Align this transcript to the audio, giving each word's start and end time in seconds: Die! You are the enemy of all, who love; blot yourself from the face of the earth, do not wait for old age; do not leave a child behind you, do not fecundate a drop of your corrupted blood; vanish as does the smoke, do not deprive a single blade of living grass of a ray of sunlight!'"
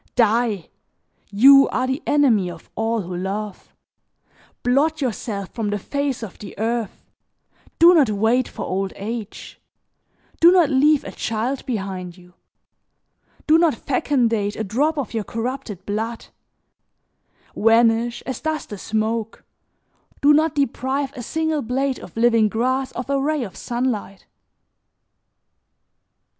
Die! 0.15 0.67
You 1.29 1.69
are 1.69 1.85
the 1.85 2.01
enemy 2.07 2.49
of 2.49 2.71
all, 2.73 3.01
who 3.01 3.15
love; 3.15 3.71
blot 4.63 4.99
yourself 4.99 5.51
from 5.53 5.69
the 5.69 5.77
face 5.77 6.23
of 6.23 6.39
the 6.39 6.57
earth, 6.57 7.05
do 7.77 7.93
not 7.93 8.09
wait 8.09 8.47
for 8.47 8.65
old 8.65 8.93
age; 8.95 9.61
do 10.39 10.51
not 10.51 10.71
leave 10.71 11.03
a 11.03 11.11
child 11.11 11.63
behind 11.67 12.17
you, 12.17 12.33
do 13.45 13.59
not 13.59 13.75
fecundate 13.75 14.55
a 14.55 14.63
drop 14.63 14.97
of 14.97 15.13
your 15.13 15.23
corrupted 15.23 15.85
blood; 15.85 16.25
vanish 17.55 18.23
as 18.25 18.41
does 18.41 18.65
the 18.65 18.79
smoke, 18.79 19.43
do 20.19 20.33
not 20.33 20.55
deprive 20.55 21.13
a 21.15 21.21
single 21.21 21.61
blade 21.61 21.99
of 21.99 22.17
living 22.17 22.49
grass 22.49 22.91
of 22.93 23.07
a 23.07 23.19
ray 23.21 23.43
of 23.43 23.55
sunlight!'" 23.55 24.25